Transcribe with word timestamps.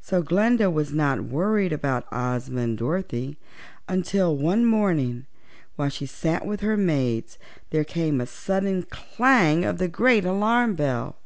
So 0.00 0.22
Glinda 0.22 0.70
was 0.70 0.94
not 0.94 1.24
worried 1.24 1.74
about 1.74 2.06
Ozma 2.10 2.62
and 2.62 2.78
Dorothy 2.78 3.36
until 3.86 4.34
one 4.34 4.64
morning, 4.64 5.26
while 5.76 5.90
she 5.90 6.06
sat 6.06 6.46
with 6.46 6.60
her 6.60 6.78
maids, 6.78 7.36
there 7.68 7.84
came 7.84 8.18
a 8.18 8.24
sudden 8.26 8.84
clang 8.84 9.66
of 9.66 9.76
the 9.76 9.86
great 9.88 10.24
alarm 10.24 10.74
bell. 10.74 11.16